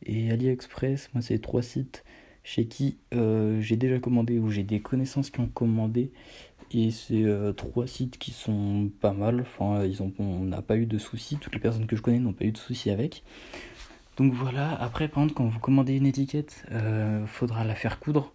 et 0.06 0.32
AliExpress. 0.32 1.10
Moi, 1.14 1.22
c'est 1.22 1.40
trois 1.40 1.62
sites 1.62 2.04
chez 2.44 2.66
qui 2.66 2.98
j'ai 3.12 3.76
déjà 3.76 4.00
commandé 4.00 4.40
ou 4.40 4.50
j'ai 4.50 4.64
des 4.64 4.80
connaissances 4.80 5.30
qui 5.30 5.42
ont 5.42 5.50
commandé. 5.50 6.12
Et 6.72 6.92
c'est 6.92 7.26
trois 7.58 7.88
sites 7.88 8.18
qui 8.18 8.32
sont 8.32 8.90
pas 9.02 9.12
mal. 9.12 9.42
Enfin, 9.42 9.84
ils 9.84 10.02
ont, 10.02 10.14
on 10.20 10.46
n'a 10.46 10.62
pas 10.62 10.78
eu 10.78 10.86
de 10.86 10.98
soucis. 10.98 11.38
Toutes 11.38 11.54
les 11.54 11.60
personnes 11.60 11.88
que 11.88 11.98
je 11.98 12.02
connais 12.02 12.20
n'ont 12.20 12.34
pas 12.34 12.46
eu 12.46 12.52
de 12.52 12.58
soucis 12.58 12.90
avec. 12.90 13.24
Donc 14.18 14.34
voilà, 14.34 14.74
après 14.82 15.08
par 15.08 15.24
contre 15.24 15.36
quand 15.36 15.46
vous 15.46 15.60
commandez 15.60 15.94
une 15.94 16.08
étiquette, 16.08 16.66
il 16.72 16.78
euh, 16.78 17.28
faudra 17.28 17.64
la 17.64 17.76
faire 17.76 18.00
coudre 18.00 18.34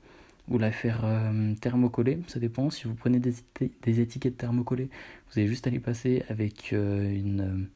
ou 0.48 0.56
la 0.58 0.70
faire 0.70 1.00
euh, 1.04 1.54
thermocoller, 1.60 2.20
ça 2.28 2.38
dépend. 2.38 2.70
Si 2.70 2.84
vous 2.84 2.94
prenez 2.94 3.18
des, 3.18 4.00
étiquettes 4.00 4.36
thermocollées, 4.36 4.90
vous 5.28 5.38
allez 5.38 5.48
juste 5.48 5.66
aller 5.66 5.80
passer 5.80 6.22
avec 6.28 6.72
euh, 6.72 7.10
une 7.10 7.68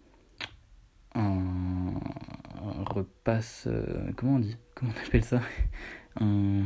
un, 1.16 1.94
repasse, 2.84 3.68
comment 4.16 4.36
on 4.36 4.38
dit? 4.38 4.56
Comment 4.74 4.92
on 4.96 5.06
appelle 5.06 5.24
ça? 5.24 5.40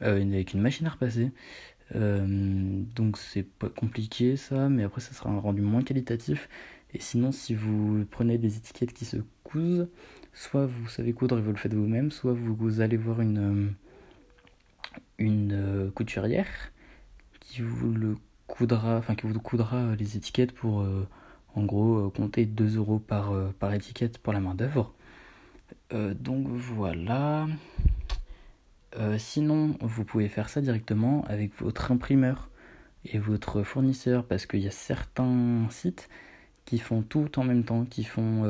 Avec 0.00 0.54
une 0.54 0.62
machine 0.62 0.86
à 0.86 0.90
repasser. 0.90 1.30
donc 1.94 3.18
c'est 3.18 3.42
pas 3.42 3.68
compliqué 3.68 4.36
ça, 4.36 4.70
mais 4.70 4.84
après 4.84 5.02
ça 5.02 5.12
sera 5.12 5.30
un 5.30 5.38
rendu 5.38 5.60
moins 5.60 5.82
qualitatif. 5.82 6.48
Et 6.94 7.00
sinon, 7.00 7.32
si 7.32 7.54
vous 7.54 8.04
prenez 8.10 8.38
des 8.38 8.56
étiquettes 8.56 8.92
qui 8.92 9.04
se 9.04 9.18
cousent, 9.44 9.88
soit 10.32 10.66
vous 10.66 10.88
savez 10.88 11.12
coudre 11.12 11.38
et 11.38 11.42
vous 11.42 11.50
le 11.50 11.56
faites 11.56 11.74
vous-même, 11.74 12.10
soit 12.10 12.32
vous, 12.32 12.80
allez 12.80 12.96
voir 12.96 13.20
une, 13.20 13.74
euh, 15.20 15.24
euh, 15.52 15.90
couturière 15.90 16.72
qui 17.40 17.62
vous 17.62 17.92
le 17.92 18.16
coudra, 18.46 18.96
enfin 18.96 19.14
qui 19.14 19.26
vous 19.26 19.38
coudra 19.40 19.94
les 19.96 20.16
étiquettes 20.16 20.52
pour 20.52 20.80
euh, 20.80 21.06
en 21.54 21.64
gros 21.64 22.10
compter 22.10 22.46
2 22.46 22.76
euros 22.76 22.98
par, 22.98 23.34
étiquette 23.74 24.18
pour 24.18 24.32
la 24.32 24.40
main 24.40 24.54
d'œuvre. 24.54 24.94
donc 25.92 26.46
voilà. 26.46 27.48
sinon, 29.18 29.76
vous 29.80 30.04
pouvez 30.04 30.28
faire 30.28 30.48
ça 30.48 30.60
directement 30.60 31.24
avec 31.26 31.54
votre 31.60 31.90
imprimeur 31.90 32.50
et 33.04 33.18
votre 33.18 33.62
fournisseur 33.62 34.24
parce 34.24 34.46
qu'il 34.46 34.60
y 34.60 34.68
a 34.68 34.72
certains 34.72 35.66
sites 35.70 36.08
qui 36.66 36.78
font 36.78 37.02
tout 37.02 37.38
en 37.38 37.44
même 37.44 37.64
temps, 37.64 37.84
qui 37.84 38.04
font 38.04 38.44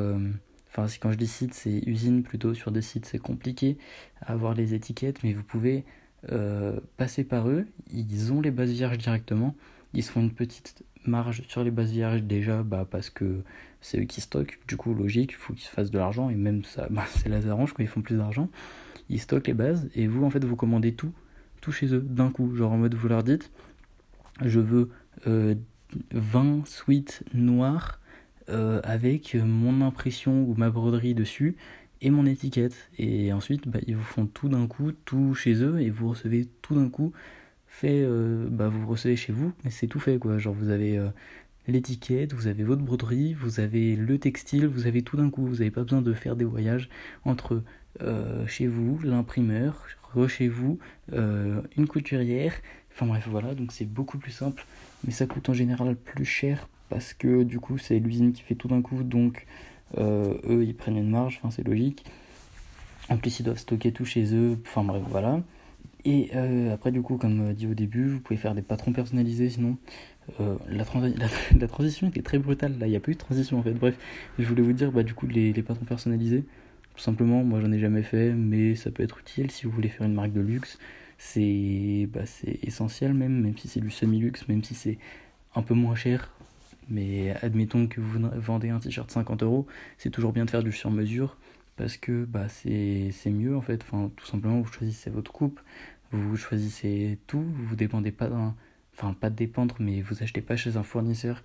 Enfin, 0.71 0.87
quand 1.01 1.11
je 1.11 1.17
dis 1.17 1.27
site, 1.27 1.53
c'est 1.53 1.83
usine 1.85 2.23
plutôt. 2.23 2.53
Sur 2.53 2.71
des 2.71 2.81
sites, 2.81 3.05
c'est 3.05 3.19
compliqué 3.19 3.77
à 4.21 4.31
avoir 4.31 4.53
les 4.53 4.73
étiquettes, 4.73 5.21
mais 5.23 5.33
vous 5.33 5.43
pouvez 5.43 5.83
euh, 6.31 6.79
passer 6.95 7.25
par 7.25 7.49
eux. 7.49 7.65
Ils 7.91 8.31
ont 8.31 8.39
les 8.39 8.51
bases 8.51 8.71
vierges 8.71 8.97
directement. 8.97 9.55
Ils 9.93 10.03
se 10.03 10.11
font 10.11 10.21
une 10.21 10.33
petite 10.33 10.83
marge 11.05 11.43
sur 11.47 11.63
les 11.63 11.71
bases 11.71 11.91
vierges 11.91 12.23
déjà, 12.23 12.63
bah, 12.63 12.87
parce 12.89 13.09
que 13.09 13.43
c'est 13.81 13.99
eux 13.99 14.05
qui 14.05 14.21
stockent. 14.21 14.59
Du 14.67 14.77
coup, 14.77 14.93
logique, 14.93 15.31
il 15.31 15.37
faut 15.37 15.53
qu'ils 15.53 15.65
se 15.65 15.69
fassent 15.69 15.91
de 15.91 15.99
l'argent. 15.99 16.29
Et 16.29 16.35
même 16.35 16.63
ça, 16.63 16.87
bah, 16.89 17.03
c'est 17.09 17.27
les 17.27 17.47
arrange 17.49 17.73
quand 17.73 17.83
ils 17.83 17.89
font 17.89 18.01
plus 18.01 18.17
d'argent. 18.17 18.49
Ils 19.09 19.19
stockent 19.19 19.47
les 19.47 19.53
bases 19.53 19.89
et 19.93 20.07
vous, 20.07 20.23
en 20.23 20.29
fait, 20.29 20.43
vous 20.45 20.55
commandez 20.55 20.93
tout, 20.93 21.11
tout 21.59 21.73
chez 21.73 21.93
eux 21.93 22.01
d'un 22.01 22.31
coup. 22.31 22.55
Genre 22.55 22.71
en 22.71 22.77
mode, 22.77 22.93
vous 22.93 23.09
leur 23.09 23.23
dites, 23.23 23.51
je 24.41 24.61
veux 24.61 24.89
euh, 25.27 25.55
20 26.13 26.65
suites 26.65 27.23
noires 27.33 28.00
euh, 28.51 28.81
avec 28.83 29.35
mon 29.35 29.81
impression 29.81 30.43
ou 30.43 30.55
ma 30.57 30.69
broderie 30.69 31.13
dessus 31.13 31.55
et 32.01 32.09
mon 32.09 32.25
étiquette. 32.25 32.89
Et 32.97 33.31
ensuite, 33.33 33.67
bah, 33.67 33.79
ils 33.87 33.95
vous 33.95 34.03
font 34.03 34.25
tout 34.25 34.49
d'un 34.49 34.67
coup, 34.67 34.91
tout 35.05 35.33
chez 35.33 35.53
eux, 35.63 35.79
et 35.81 35.89
vous 35.89 36.09
recevez 36.09 36.47
tout 36.61 36.75
d'un 36.75 36.89
coup 36.89 37.13
fait, 37.67 38.03
euh, 38.03 38.47
bah, 38.49 38.67
vous 38.69 38.85
recevez 38.87 39.15
chez 39.15 39.33
vous, 39.33 39.53
mais 39.63 39.71
c'est 39.71 39.87
tout 39.87 39.99
fait 39.99 40.17
quoi. 40.17 40.37
Genre 40.37 40.53
vous 40.53 40.69
avez 40.69 40.99
l'étiquette, 41.67 42.33
vous 42.33 42.47
avez 42.47 42.63
votre 42.63 42.81
broderie, 42.81 43.33
vous 43.33 43.59
avez 43.59 43.95
le 43.95 44.17
textile, 44.17 44.67
vous 44.67 44.87
avez 44.87 45.01
tout 45.03 45.17
d'un 45.17 45.29
coup. 45.29 45.45
Vous 45.45 45.57
n'avez 45.57 45.71
pas 45.71 45.83
besoin 45.83 46.01
de 46.01 46.13
faire 46.13 46.35
des 46.35 46.45
voyages 46.45 46.89
entre 47.25 47.63
euh, 48.01 48.45
chez 48.47 48.67
vous, 48.67 48.99
l'imprimeur, 49.03 49.85
chez 50.27 50.47
vous, 50.47 50.79
euh, 51.13 51.61
une 51.77 51.87
couturière. 51.87 52.53
Enfin 52.93 53.05
bref, 53.05 53.27
voilà, 53.29 53.53
donc 53.55 53.71
c'est 53.71 53.85
beaucoup 53.85 54.17
plus 54.17 54.31
simple. 54.31 54.65
Mais 55.05 55.11
ça 55.11 55.25
coûte 55.25 55.49
en 55.49 55.53
général 55.53 55.95
plus 55.95 56.25
cher 56.25 56.67
parce 56.91 57.15
que 57.15 57.43
du 57.43 57.59
coup, 57.59 57.79
c'est 57.79 57.97
l'usine 57.97 58.33
qui 58.33 58.43
fait 58.43 58.55
tout 58.55 58.67
d'un 58.67 58.83
coup. 58.83 59.01
Donc 59.03 59.47
euh, 59.97 60.35
eux, 60.47 60.63
ils 60.63 60.75
prennent 60.75 60.97
une 60.97 61.09
marge, 61.09 61.39
enfin 61.39 61.49
c'est 61.49 61.63
logique. 61.63 62.05
En 63.09 63.17
plus, 63.17 63.39
ils 63.39 63.43
doivent 63.43 63.57
stocker 63.57 63.91
tout 63.91 64.05
chez 64.05 64.35
eux. 64.35 64.59
Enfin 64.67 64.83
bref, 64.83 65.01
voilà. 65.09 65.41
Et 66.05 66.31
après, 66.71 66.91
du 66.91 67.01
coup, 67.01 67.17
comme 67.17 67.53
dit 67.53 67.67
au 67.67 67.73
début, 67.73 68.07
vous 68.07 68.19
pouvez 68.19 68.37
faire 68.37 68.55
des 68.55 68.61
patrons 68.61 68.91
personnalisés 68.91 69.49
sinon. 69.49 69.77
Euh, 70.39 70.57
la, 70.67 70.85
transition 71.67 72.07
était 72.07 72.21
très 72.21 72.39
brutale, 72.39 72.77
là, 72.79 72.87
il 72.87 72.91
n'y 72.91 72.95
a 72.95 73.01
eu 73.05 73.11
de 73.13 73.17
transition 73.17 73.59
en 73.59 73.63
fait. 73.63 73.73
Bref, 73.73 73.95
je 74.39 74.45
voulais 74.45 74.61
vous 74.61 74.73
dire, 74.73 74.91
bah, 74.91 75.03
du 75.03 75.13
coup, 75.13 75.27
les, 75.27 75.51
les 75.51 75.63
patrons 75.63 75.85
personnalisés, 75.85 76.43
tout 76.95 77.01
simplement, 77.01 77.43
moi 77.43 77.61
j'en 77.61 77.71
ai 77.71 77.79
jamais 77.79 78.03
fait, 78.03 78.33
mais 78.33 78.75
ça 78.75 78.91
peut 78.91 79.03
être 79.03 79.19
utile 79.19 79.51
si 79.51 79.65
vous 79.65 79.71
voulez 79.71 79.89
faire 79.89 80.05
une 80.05 80.13
marque 80.13 80.33
de 80.33 80.41
luxe. 80.41 80.77
C'est 81.17 82.07
bah, 82.11 82.21
essentiel 82.63 83.13
même, 83.13 83.41
même 83.41 83.57
si 83.57 83.67
c'est 83.67 83.79
du 83.79 83.91
semi-luxe, 83.91 84.47
même 84.47 84.63
si 84.63 84.73
c'est 84.75 84.97
un 85.55 85.61
peu 85.61 85.73
moins 85.73 85.95
cher. 85.95 86.31
Mais 86.89 87.35
admettons 87.41 87.87
que 87.87 88.01
vous 88.01 88.19
vendez 88.35 88.69
un 88.69 88.79
t-shirt 88.79 89.09
50 89.09 89.43
euros, 89.43 89.67
c'est 89.97 90.09
toujours 90.09 90.33
bien 90.33 90.45
de 90.45 90.49
faire 90.49 90.63
du 90.63 90.71
sur-mesure 90.71 91.37
parce 91.77 91.97
que 91.97 92.25
bah, 92.25 92.47
c'est 92.49 93.11
mieux 93.27 93.55
en 93.55 93.61
fait. 93.61 93.81
Enfin, 93.83 94.11
tout 94.15 94.25
simplement, 94.25 94.61
vous 94.61 94.71
choisissez 94.71 95.09
votre 95.09 95.31
coupe, 95.31 95.59
vous 96.11 96.35
choisissez 96.35 97.17
tout, 97.27 97.45
vous 97.55 97.75
dépendez 97.75 98.11
pas 98.11 98.27
d'un 98.27 98.55
enfin 98.93 99.13
pas 99.13 99.29
dépendre, 99.29 99.75
mais 99.79 100.01
vous 100.01 100.21
achetez 100.21 100.41
pas 100.41 100.55
chez 100.55 100.77
un 100.77 100.83
fournisseur 100.83 101.43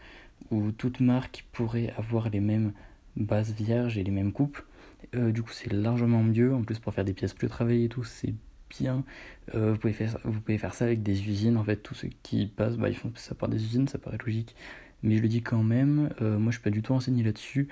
où 0.51 0.73
toute 0.73 1.01
marque 1.01 1.47
pourrait 1.53 1.93
avoir 1.97 2.29
les 2.29 2.41
mêmes 2.41 2.73
bases 3.17 3.53
vierges 3.53 3.99
et 3.99 4.05
les 4.05 4.11
mêmes 4.11 4.33
coupes. 4.33 4.61
Euh, 5.15 5.33
du 5.33 5.43
coup, 5.43 5.53
c'est 5.53 5.73
largement 5.73 6.23
mieux. 6.23 6.55
En 6.55 6.63
plus, 6.63 6.79
pour 6.79 6.93
faire 6.93 7.05
des 7.05 7.15
pièces 7.15 7.35
plus 7.35 7.49
travaillées 7.49 7.85
et 7.85 7.89
tout, 7.89 8.05
c'est 8.05 8.35
bien. 8.69 9.05
Euh, 9.55 9.73
vous, 9.73 9.79
pouvez 9.79 9.93
faire, 9.93 10.19
vous 10.25 10.41
pouvez 10.41 10.59
faire 10.59 10.75
ça 10.75 10.85
avec 10.85 11.03
des 11.03 11.29
usines. 11.29 11.57
En 11.57 11.65
fait, 11.65 11.77
tous 11.77 11.95
ceux 11.95 12.09
qui 12.23 12.47
passent, 12.47 12.77
bah, 12.77 12.89
ils 12.89 12.97
font 12.97 13.13
ça 13.15 13.35
par 13.35 13.49
des 13.49 13.63
usines, 13.63 13.89
ça 13.89 13.99
paraît 13.99 14.19
logique. 14.25 14.55
Mais 15.07 15.17
je 15.17 15.23
le 15.23 15.29
dis 15.29 15.41
quand 15.43 15.63
même, 15.63 16.11
euh, 16.21 16.39
moi 16.39 16.51
je 16.53 16.57
suis 16.57 16.63
pas 16.63 16.71
du 16.71 16.83
tout 16.83 16.93
renseigné 16.93 17.23
là-dessus. 17.23 17.69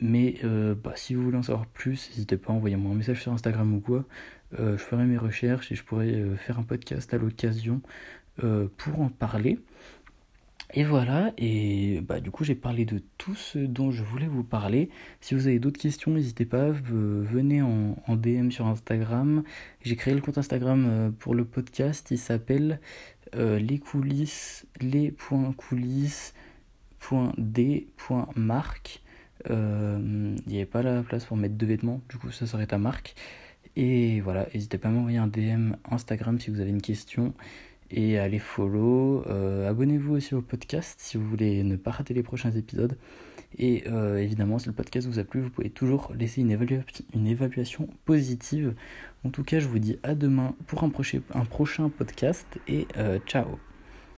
Mais 0.00 0.36
bah, 0.84 0.92
si 0.94 1.14
vous 1.14 1.22
voulez 1.22 1.38
en 1.38 1.42
savoir 1.42 1.66
plus, 1.66 2.10
n'hésitez 2.10 2.36
pas, 2.36 2.52
envoyez-moi 2.52 2.92
un 2.92 2.94
message 2.94 3.22
sur 3.22 3.32
Instagram 3.32 3.74
ou 3.74 3.80
quoi. 3.80 4.04
je 4.52 4.76
ferai 4.76 5.06
mes 5.06 5.16
recherches 5.16 5.72
et 5.72 5.74
je 5.74 5.82
pourrai 5.82 6.22
faire 6.36 6.58
un 6.58 6.64
podcast 6.64 7.14
à 7.14 7.18
l'occasion 7.18 7.80
euh, 8.44 8.68
pour 8.76 9.00
en 9.00 9.08
parler. 9.08 9.58
Et 10.74 10.84
voilà, 10.84 11.32
et 11.38 12.02
bah, 12.02 12.20
du 12.20 12.30
coup 12.30 12.44
j'ai 12.44 12.54
parlé 12.54 12.84
de 12.84 13.00
tout 13.16 13.34
ce 13.34 13.58
dont 13.58 13.92
je 13.92 14.02
voulais 14.02 14.26
vous 14.26 14.44
parler. 14.44 14.90
Si 15.22 15.34
vous 15.34 15.46
avez 15.46 15.58
d'autres 15.58 15.80
questions, 15.80 16.10
n'hésitez 16.10 16.44
pas, 16.44 16.68
venez 16.70 17.62
en, 17.62 17.96
DM 18.08 18.50
sur 18.50 18.66
Instagram. 18.66 19.42
J'ai 19.80 19.96
créé 19.96 20.12
le 20.12 20.20
compte 20.20 20.36
Instagram 20.36 20.86
euh, 20.86 21.10
pour 21.18 21.34
le 21.34 21.46
podcast, 21.46 22.08
il 22.10 22.18
s'appelle 22.18 22.80
euh, 23.36 23.58
les 23.58 23.78
coulisses, 23.78 24.66
les 24.80 25.12
points 25.12 25.52
coulisses, 25.52 26.34
marque. 28.36 29.02
Il 29.48 30.34
n'y 30.46 30.56
avait 30.56 30.66
pas 30.66 30.82
la 30.82 31.02
place 31.02 31.24
pour 31.24 31.36
mettre 31.36 31.54
deux 31.54 31.66
vêtements, 31.66 32.00
du 32.08 32.16
coup 32.16 32.30
ça 32.30 32.46
serait 32.46 32.66
ta 32.66 32.78
marque. 32.78 33.14
Et 33.76 34.20
voilà, 34.22 34.46
n'hésitez 34.54 34.78
pas 34.78 34.88
à 34.88 34.90
m'envoyer 34.90 35.18
un 35.18 35.26
DM 35.26 35.74
Instagram 35.90 36.40
si 36.40 36.50
vous 36.50 36.60
avez 36.60 36.70
une 36.70 36.82
question 36.82 37.34
et 37.90 38.18
allez 38.18 38.38
follow. 38.38 39.24
Euh, 39.26 39.68
abonnez-vous 39.68 40.14
aussi 40.14 40.34
au 40.34 40.42
podcast 40.42 40.98
si 40.98 41.16
vous 41.16 41.26
voulez 41.26 41.62
ne 41.62 41.76
pas 41.76 41.90
rater 41.90 42.14
les 42.14 42.22
prochains 42.22 42.50
épisodes. 42.52 42.96
Et 43.58 43.84
euh, 43.86 44.16
évidemment, 44.16 44.58
si 44.58 44.66
le 44.66 44.74
podcast 44.74 45.06
vous 45.06 45.18
a 45.18 45.24
plu, 45.24 45.40
vous 45.40 45.50
pouvez 45.50 45.70
toujours 45.70 46.12
laisser 46.18 46.40
une, 46.40 46.58
une 47.14 47.26
évaluation 47.26 47.88
positive. 48.04 48.74
En 49.24 49.30
tout 49.30 49.44
cas, 49.44 49.60
je 49.60 49.68
vous 49.68 49.78
dis 49.78 49.98
à 50.02 50.14
demain 50.14 50.54
pour 50.66 50.82
un, 50.84 50.90
prochain, 50.90 51.20
un 51.32 51.44
prochain 51.44 51.88
podcast 51.88 52.46
et 52.68 52.86
euh, 52.96 53.18
ciao 53.26 53.58